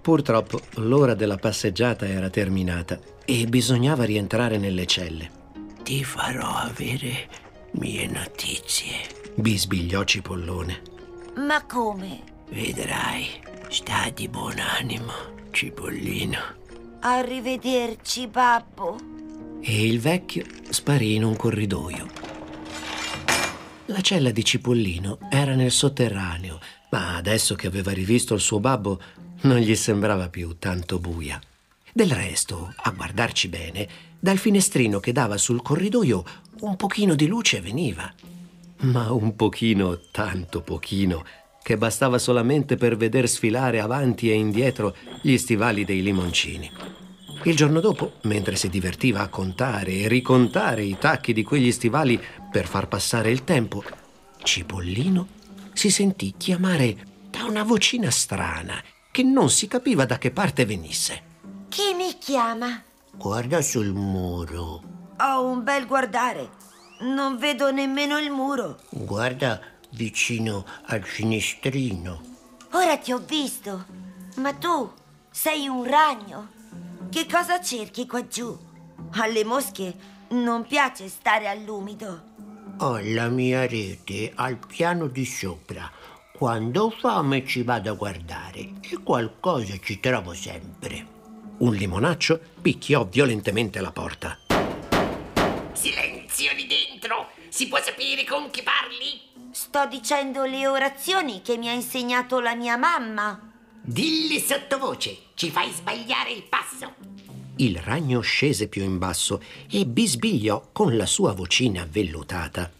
Purtroppo 0.01 0.61
l'ora 0.75 1.13
della 1.13 1.37
passeggiata 1.37 2.07
era 2.07 2.29
terminata 2.29 2.99
e 3.23 3.45
bisognava 3.45 4.03
rientrare 4.03 4.57
nelle 4.57 4.87
celle. 4.87 5.29
Ti 5.83 6.03
farò 6.03 6.55
avere 6.55 7.27
mie 7.73 8.07
notizie. 8.07 8.93
bisbigliò 9.35 10.03
Cipollone. 10.03 10.81
Ma 11.35 11.63
come? 11.65 12.21
Vedrai, 12.49 13.27
sta 13.69 14.09
di 14.13 14.27
buon 14.27 14.59
animo, 14.59 15.13
Cipollino. 15.51 16.39
Arrivederci, 17.01 18.27
babbo. 18.27 18.97
E 19.61 19.85
il 19.85 19.99
vecchio 19.99 20.43
sparì 20.69 21.15
in 21.15 21.23
un 21.23 21.35
corridoio. 21.35 22.20
La 23.91 24.00
cella 24.00 24.31
di 24.31 24.45
Cipollino 24.45 25.17
era 25.29 25.53
nel 25.53 25.69
sotterraneo, 25.69 26.62
ma 26.91 27.17
adesso 27.17 27.55
che 27.55 27.67
aveva 27.67 27.91
rivisto 27.91 28.33
il 28.33 28.39
suo 28.39 28.62
babbo 28.62 29.01
non 29.41 29.57
gli 29.57 29.75
sembrava 29.75 30.29
più 30.29 30.55
tanto 30.57 30.98
buia. 30.98 31.38
Del 31.91 32.10
resto, 32.10 32.74
a 32.74 32.91
guardarci 32.91 33.50
bene, 33.50 33.88
dal 34.17 34.38
finestrino 34.38 35.01
che 35.01 35.12
dava 35.12 35.36
sul 35.36 35.62
corridoio 35.62 36.24
un 36.62 36.77
pochino 36.77 37.15
di 37.15 37.27
luce 37.27 37.60
veniva. 37.60 38.10
Ma 38.83 39.12
un 39.12 39.36
pochino, 39.36 40.00
tanto 40.10 40.62
pochino, 40.62 41.25
che 41.62 41.75
bastava 41.75 42.17
solamente 42.17 42.77
per 42.77 42.95
veder 42.95 43.27
sfilare 43.27 43.81
avanti 43.81 44.31
e 44.31 44.36
indietro 44.36 44.95
gli 45.21 45.38
stivali 45.38 45.83
dei 45.83 46.01
limoncini. 46.01 46.71
Il 47.43 47.55
giorno 47.55 47.79
dopo, 47.79 48.13
mentre 48.24 48.55
si 48.55 48.69
divertiva 48.69 49.21
a 49.21 49.27
contare 49.27 49.93
e 49.93 50.07
ricontare 50.07 50.83
i 50.83 50.98
tacchi 51.00 51.33
di 51.33 51.43
quegli 51.43 51.71
stivali 51.71 52.21
per 52.51 52.67
far 52.67 52.88
passare 52.88 53.31
il 53.31 53.43
tempo, 53.43 53.83
Cipollino 54.43 55.27
si 55.74 55.89
sentì 55.89 56.36
chiamare 56.38 56.95
da 57.31 57.43
una 57.45 57.63
vocina 57.63 58.12
strana 58.12 58.75
che 59.10 59.24
non 59.24 59.50
si 59.50 59.67
capiva 59.67 60.05
da 60.05 60.19
che 60.19 60.29
parte 60.29 60.65
venisse. 60.65 61.29
Chi 61.69 61.95
mi 61.95 62.15
chiama? 62.19 62.83
Guarda 63.12 63.62
sul 63.63 63.91
muro. 63.91 64.83
Ho 65.17 65.43
un 65.43 65.63
bel 65.63 65.88
guardare. 65.88 66.48
Non 67.00 67.38
vedo 67.38 67.71
nemmeno 67.71 68.19
il 68.19 68.29
muro. 68.29 68.77
Guarda 68.89 69.60
vicino 69.91 70.63
al 70.86 71.01
finestrino. 71.03 72.21
Ora 72.74 72.98
ti 72.98 73.12
ho 73.12 73.17
visto. 73.17 73.86
Ma 74.36 74.53
tu 74.53 74.91
sei 75.31 75.67
un 75.67 75.83
ragno. 75.86 76.60
Che 77.11 77.25
cosa 77.29 77.59
cerchi 77.59 78.07
qua 78.07 78.25
giù? 78.25 78.57
Alle 79.15 79.43
mosche 79.43 79.93
non 80.29 80.65
piace 80.65 81.09
stare 81.09 81.49
all'umido. 81.49 82.23
Ho 82.77 82.99
la 83.03 83.27
mia 83.27 83.67
rete 83.67 84.31
al 84.33 84.57
piano 84.65 85.07
di 85.07 85.25
sopra. 85.25 85.91
Quando 86.31 86.85
ho 86.85 86.89
fame 86.89 87.45
ci 87.45 87.63
vado 87.63 87.91
a 87.91 87.95
guardare 87.95 88.75
e 88.79 88.97
qualcosa 89.03 89.77
ci 89.83 89.99
trovo 89.99 90.33
sempre. 90.33 91.05
Un 91.57 91.73
limonaccio 91.75 92.39
picchiò 92.61 93.03
violentemente 93.03 93.81
la 93.81 93.91
porta. 93.91 94.39
Silenzio 95.73 96.53
lì 96.53 96.65
dentro! 96.65 97.27
Si 97.49 97.67
può 97.67 97.77
sapere 97.81 98.23
con 98.23 98.49
chi 98.51 98.63
parli? 98.63 99.51
Sto 99.51 99.85
dicendo 99.85 100.45
le 100.45 100.65
orazioni 100.65 101.41
che 101.41 101.57
mi 101.57 101.67
ha 101.67 101.73
insegnato 101.73 102.39
la 102.39 102.55
mia 102.55 102.77
mamma. 102.77 103.50
Dilli 103.83 104.39
sottovoce, 104.39 105.17
ci 105.33 105.50
fai 105.50 105.71
sbagliare 105.71 106.31
il 106.31 106.43
passo. 106.43 106.93
Il 107.55 107.77
ragno 107.77 108.21
scese 108.21 108.67
più 108.67 108.83
in 108.83 109.00
basso 109.00 109.41
e 109.69 109.88
bisbigliò 109.88 110.69
con 110.71 110.95
la 110.95 111.07
sua 111.07 111.33
vocina 111.33 111.88
vellutata. 111.89 112.71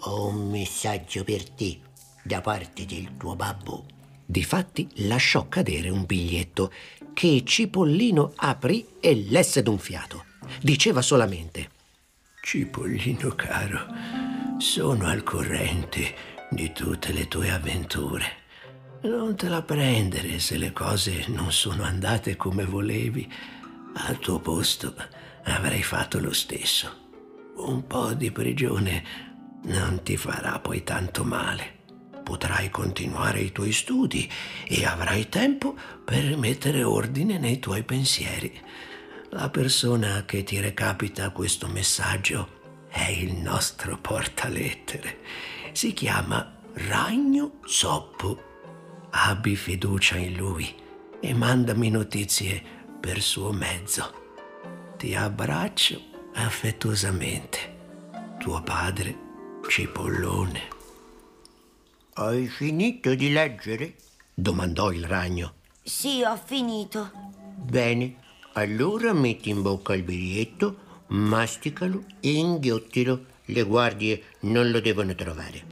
Ho 0.00 0.26
un 0.26 0.50
messaggio 0.50 1.24
per 1.24 1.48
te 1.48 1.80
da 2.22 2.42
parte 2.42 2.84
del 2.84 3.16
tuo 3.16 3.34
babbo. 3.34 3.86
Difatti 4.26 4.88
lasciò 5.06 5.48
cadere 5.48 5.88
un 5.88 6.04
biglietto 6.04 6.70
che 7.14 7.42
Cipollino 7.44 8.32
aprì 8.36 8.86
e 9.00 9.14
lesse 9.14 9.62
d'un 9.62 9.78
fiato. 9.78 10.26
Diceva 10.60 11.00
solamente 11.00 11.70
Cipollino 12.42 13.34
caro, 13.34 13.86
sono 14.58 15.06
al 15.06 15.22
corrente 15.22 16.14
di 16.50 16.72
tutte 16.72 17.12
le 17.12 17.26
tue 17.26 17.50
avventure. 17.50 18.41
Non 19.02 19.34
te 19.34 19.48
la 19.48 19.62
prendere 19.62 20.38
se 20.38 20.56
le 20.56 20.72
cose 20.72 21.24
non 21.26 21.50
sono 21.50 21.82
andate 21.82 22.36
come 22.36 22.64
volevi. 22.64 23.28
Al 23.94 24.20
tuo 24.20 24.38
posto 24.38 24.94
avrei 25.42 25.82
fatto 25.82 26.20
lo 26.20 26.32
stesso. 26.32 27.00
Un 27.56 27.84
po' 27.88 28.14
di 28.14 28.30
prigione 28.30 29.02
non 29.64 30.04
ti 30.04 30.16
farà 30.16 30.60
poi 30.60 30.84
tanto 30.84 31.24
male. 31.24 31.80
Potrai 32.22 32.70
continuare 32.70 33.40
i 33.40 33.50
tuoi 33.50 33.72
studi 33.72 34.30
e 34.68 34.84
avrai 34.84 35.28
tempo 35.28 35.76
per 36.04 36.36
mettere 36.36 36.84
ordine 36.84 37.38
nei 37.38 37.58
tuoi 37.58 37.82
pensieri. 37.82 38.56
La 39.30 39.50
persona 39.50 40.24
che 40.24 40.44
ti 40.44 40.60
recapita 40.60 41.30
questo 41.30 41.66
messaggio 41.66 42.60
è 42.88 43.08
il 43.08 43.34
nostro 43.34 43.98
portalettere. 43.98 45.18
Si 45.72 45.92
chiama 45.92 46.54
Ragno 46.74 47.58
Zoppo. 47.64 48.50
Abbi 49.14 49.56
fiducia 49.56 50.16
in 50.16 50.36
lui 50.36 50.74
e 51.20 51.34
mandami 51.34 51.90
notizie 51.90 52.62
per 52.98 53.20
suo 53.20 53.52
mezzo. 53.52 54.10
Ti 54.96 55.14
abbraccio 55.14 56.00
affettuosamente. 56.32 57.58
Tuo 58.38 58.62
padre 58.62 59.14
Cipollone. 59.68 60.60
Hai 62.14 62.46
finito 62.48 63.14
di 63.14 63.30
leggere? 63.30 63.96
domandò 64.32 64.90
il 64.90 65.04
ragno. 65.04 65.56
Sì, 65.82 66.22
ho 66.22 66.36
finito. 66.42 67.10
Bene, 67.54 68.16
allora 68.54 69.12
metti 69.12 69.50
in 69.50 69.60
bocca 69.60 69.94
il 69.94 70.04
biglietto, 70.04 71.04
masticalo 71.08 72.04
e 72.20 72.32
inghiottilo. 72.32 73.26
Le 73.44 73.62
guardie 73.64 74.22
non 74.40 74.70
lo 74.70 74.80
devono 74.80 75.14
trovare. 75.14 75.66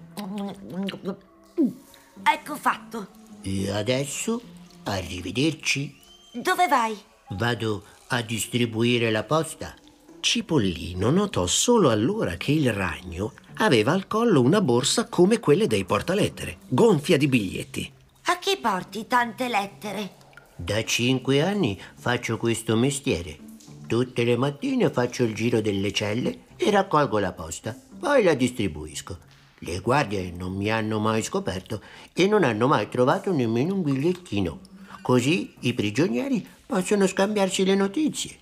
Ecco 2.22 2.56
fatto. 2.56 3.19
E 3.42 3.70
adesso, 3.70 4.40
arrivederci. 4.84 5.98
Dove 6.32 6.68
vai? 6.68 6.96
Vado 7.30 7.84
a 8.08 8.20
distribuire 8.22 9.10
la 9.10 9.22
posta. 9.24 9.74
Cipollino 10.20 11.10
notò 11.10 11.46
solo 11.46 11.90
allora 11.90 12.36
che 12.36 12.52
il 12.52 12.72
ragno 12.72 13.32
aveva 13.54 13.92
al 13.92 14.06
collo 14.06 14.42
una 14.42 14.60
borsa 14.60 15.08
come 15.08 15.40
quelle 15.40 15.66
dei 15.66 15.84
portalettere, 15.84 16.58
gonfia 16.68 17.16
di 17.16 17.28
biglietti. 17.28 17.92
A 18.24 18.38
chi 18.38 18.58
porti 18.58 19.06
tante 19.06 19.48
lettere? 19.48 20.16
Da 20.56 20.84
cinque 20.84 21.40
anni 21.40 21.80
faccio 21.94 22.36
questo 22.36 22.76
mestiere. 22.76 23.38
Tutte 23.86 24.24
le 24.24 24.36
mattine 24.36 24.90
faccio 24.90 25.24
il 25.24 25.34
giro 25.34 25.60
delle 25.62 25.92
celle 25.92 26.44
e 26.56 26.70
raccolgo 26.70 27.18
la 27.18 27.32
posta, 27.32 27.74
poi 27.98 28.22
la 28.22 28.34
distribuisco. 28.34 29.18
Le 29.62 29.78
guardie 29.80 30.30
non 30.30 30.54
mi 30.54 30.70
hanno 30.70 30.98
mai 30.98 31.22
scoperto 31.22 31.82
e 32.14 32.26
non 32.26 32.44
hanno 32.44 32.66
mai 32.66 32.88
trovato 32.88 33.30
nemmeno 33.30 33.74
un 33.74 33.82
bigliettino. 33.82 34.60
Così 35.02 35.54
i 35.60 35.74
prigionieri 35.74 36.46
possono 36.64 37.06
scambiarsi 37.06 37.64
le 37.66 37.74
notizie. 37.74 38.38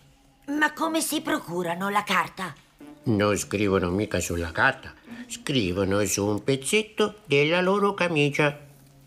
Ma 0.47 0.73
come 0.73 1.01
si 1.01 1.21
procurano 1.21 1.89
la 1.89 2.05
carta? 2.05 2.55
Non 3.05 3.37
scrivono 3.37 3.91
mica 3.91 4.21
sulla 4.21 4.53
carta, 4.53 4.95
scrivono 5.27 6.05
su 6.05 6.25
un 6.25 6.45
pezzetto 6.45 7.17
della 7.25 7.61
loro 7.61 7.95
camicia. 7.95 8.57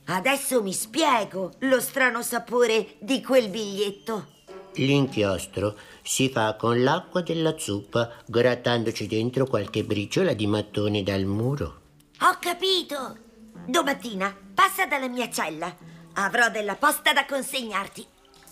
Adesso 0.05 0.61
mi 0.61 0.73
spiego 0.73 1.53
lo 1.59 1.79
strano 1.79 2.21
sapore 2.21 2.95
di 2.99 3.21
quel 3.21 3.47
biglietto. 3.49 4.39
L'inchiostro 4.75 5.77
si 6.01 6.29
fa 6.29 6.55
con 6.55 6.83
l'acqua 6.83 7.21
della 7.21 7.57
zuppa, 7.57 8.11
grattandoci 8.25 9.07
dentro 9.07 9.45
qualche 9.45 9.83
briciola 9.83 10.33
di 10.33 10.47
mattone 10.47 11.03
dal 11.03 11.23
muro. 11.23 11.80
Ho 12.21 12.37
capito. 12.39 13.17
Domattina 13.65 14.35
passa 14.53 14.85
dalla 14.85 15.07
mia 15.07 15.29
cella. 15.29 15.75
Avrò 16.13 16.49
della 16.49 16.75
posta 16.75 17.13
da 17.13 17.25
consegnarti. 17.25 18.05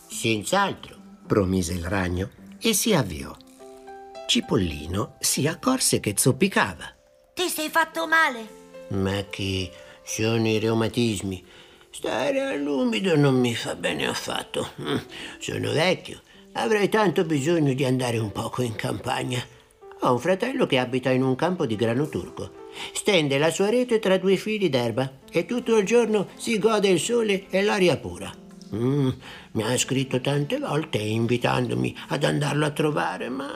Senz'altro. 0.08 0.98
promise 1.28 1.74
il 1.74 1.86
ragno 1.86 2.30
e 2.60 2.74
si 2.74 2.94
avviò. 2.94 3.36
Cipollino 4.28 5.16
si 5.20 5.48
accorse 5.48 6.00
che 6.00 6.16
zoppicava. 6.18 6.96
Ti 7.34 7.48
sei 7.48 7.70
fatto 7.70 8.08
male? 8.08 8.58
Ma 8.90 9.24
che 9.30 9.72
sono 10.04 10.48
i 10.48 10.58
reumatismi. 10.60 11.46
Stare 11.92 12.42
all'umido 12.46 13.16
non 13.16 13.36
mi 13.40 13.54
fa 13.56 13.76
bene 13.76 14.08
affatto. 14.08 14.72
Mm, 14.82 14.98
Sono 15.40 15.72
vecchio. 15.72 16.22
Avrei 16.54 16.90
tanto 16.90 17.24
bisogno 17.26 17.74
di 17.74 17.86
andare 17.86 18.18
un 18.18 18.32
poco 18.32 18.62
in 18.64 18.76
campagna. 18.76 19.44
Ho 20.02 20.12
un 20.14 20.20
fratello 20.20 20.66
che 20.66 20.78
abita 20.80 21.12
in 21.12 21.24
un 21.24 21.36
campo 21.36 21.66
di 21.66 21.76
grano 21.76 22.08
turco. 22.10 22.59
Stende 22.94 23.38
la 23.38 23.52
sua 23.52 23.70
rete 23.70 24.00
tra 24.00 24.18
due 24.18 24.36
fili 24.36 24.70
d'erba 24.70 25.12
e 25.32 25.46
tutto 25.46 25.78
il 25.78 25.86
giorno 25.86 26.28
si 26.36 26.60
gode 26.60 26.90
il 26.90 27.00
sole 27.00 27.46
e 27.50 27.62
l'aria 27.62 27.98
pura. 27.98 28.32
Mm, 28.76 29.10
mi 29.54 29.64
ha 29.64 29.78
scritto 29.78 30.22
tante 30.22 30.60
volte 30.60 31.00
invitandomi 31.00 31.96
ad 32.10 32.24
andarlo 32.24 32.66
a 32.66 32.72
trovare, 32.72 33.30
ma 33.30 33.50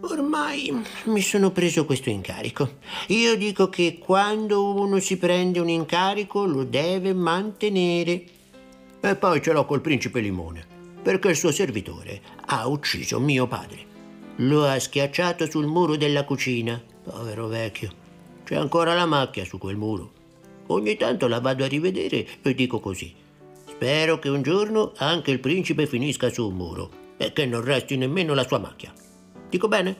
ormai 0.00 0.82
mi 1.04 1.20
sono 1.20 1.50
preso 1.52 1.84
questo 1.84 2.10
incarico. 2.10 2.78
Io 3.08 3.36
dico 3.36 3.68
che 3.68 3.98
quando 3.98 4.74
uno 4.74 4.98
si 4.98 5.16
prende 5.16 5.60
un 5.60 5.68
incarico 5.68 6.44
lo 6.44 6.64
deve 6.64 7.14
mantenere. 7.14 8.24
E 9.00 9.16
poi 9.16 9.40
ce 9.42 9.52
l'ho 9.52 9.64
col 9.64 9.80
principe 9.80 10.20
Limone, 10.20 10.64
perché 11.02 11.28
il 11.28 11.36
suo 11.36 11.52
servitore 11.52 12.20
ha 12.46 12.66
ucciso 12.66 13.20
mio 13.20 13.46
padre. 13.46 13.90
Lo 14.36 14.66
ha 14.66 14.78
schiacciato 14.78 15.48
sul 15.48 15.66
muro 15.66 15.96
della 15.96 16.24
cucina, 16.24 16.82
povero 17.04 17.46
vecchio. 17.46 18.01
C'è 18.52 18.58
ancora 18.58 18.92
la 18.92 19.06
macchia 19.06 19.46
su 19.46 19.56
quel 19.56 19.78
muro. 19.78 20.12
Ogni 20.66 20.94
tanto 20.98 21.26
la 21.26 21.40
vado 21.40 21.64
a 21.64 21.66
rivedere 21.66 22.26
e 22.42 22.54
dico 22.54 22.80
così. 22.80 23.14
Spero 23.66 24.18
che 24.18 24.28
un 24.28 24.42
giorno 24.42 24.92
anche 24.98 25.30
il 25.30 25.40
principe 25.40 25.86
finisca 25.86 26.28
su 26.28 26.46
un 26.48 26.56
muro 26.56 26.90
e 27.16 27.32
che 27.32 27.46
non 27.46 27.64
resti 27.64 27.96
nemmeno 27.96 28.34
la 28.34 28.46
sua 28.46 28.58
macchia. 28.58 28.92
Dico 29.48 29.68
bene? 29.68 29.96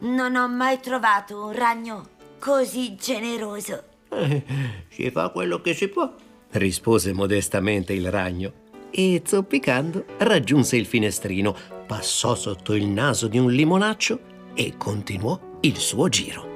Non 0.00 0.36
ho 0.36 0.46
mai 0.48 0.80
trovato 0.80 1.42
un 1.42 1.52
ragno 1.54 2.08
così 2.38 2.94
generoso. 2.94 3.82
Eh, 4.10 4.42
si 4.90 5.10
fa 5.10 5.30
quello 5.30 5.62
che 5.62 5.72
si 5.72 5.88
può, 5.88 6.12
rispose 6.50 7.14
modestamente 7.14 7.94
il 7.94 8.10
ragno 8.10 8.52
e 8.90 9.22
zoppicando 9.24 10.04
raggiunse 10.18 10.76
il 10.76 10.84
finestrino, 10.84 11.56
passò 11.86 12.34
sotto 12.34 12.74
il 12.74 12.84
naso 12.84 13.28
di 13.28 13.38
un 13.38 13.50
limonaccio 13.50 14.20
e 14.52 14.74
continuò 14.76 15.40
il 15.62 15.76
suo 15.78 16.10
giro. 16.10 16.47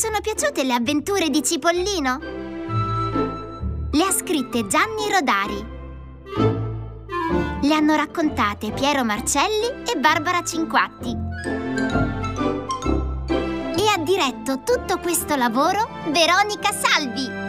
Sono 0.00 0.22
piaciute 0.22 0.64
le 0.64 0.72
avventure 0.72 1.28
di 1.28 1.42
Cipollino? 1.42 2.18
Le 3.90 4.02
ha 4.02 4.10
scritte 4.10 4.66
Gianni 4.66 5.10
Rodari. 5.10 5.66
Le 7.60 7.74
hanno 7.74 7.94
raccontate 7.96 8.72
Piero 8.72 9.04
Marcelli 9.04 9.66
e 9.86 9.98
Barbara 9.98 10.42
Cinquatti. 10.42 11.14
E 13.76 13.88
ha 13.94 13.98
diretto 14.02 14.62
tutto 14.64 14.96
questo 15.00 15.36
lavoro 15.36 15.86
Veronica 16.10 16.72
Salvi. 16.72 17.39